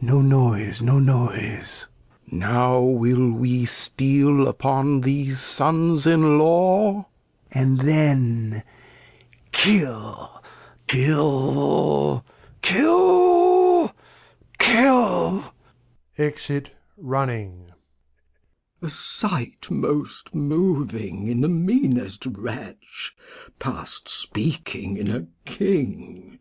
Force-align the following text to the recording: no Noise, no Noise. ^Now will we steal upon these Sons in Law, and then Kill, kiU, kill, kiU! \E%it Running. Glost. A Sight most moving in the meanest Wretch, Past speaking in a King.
no 0.00 0.22
Noise, 0.22 0.80
no 0.80 0.98
Noise. 0.98 1.86
^Now 2.32 2.96
will 2.96 3.30
we 3.30 3.66
steal 3.66 4.48
upon 4.48 5.02
these 5.02 5.38
Sons 5.38 6.06
in 6.06 6.38
Law, 6.38 7.10
and 7.52 7.80
then 7.82 8.62
Kill, 9.52 10.42
kiU, 10.86 12.16
kill, 12.62 13.92
kiU! 14.62 15.42
\E%it 16.18 16.70
Running. 16.96 17.64
Glost. 17.66 17.70
A 18.80 18.88
Sight 19.28 19.70
most 19.70 20.34
moving 20.34 21.28
in 21.28 21.42
the 21.42 21.50
meanest 21.50 22.24
Wretch, 22.24 23.14
Past 23.58 24.08
speaking 24.08 24.96
in 24.96 25.10
a 25.10 25.26
King. 25.44 26.38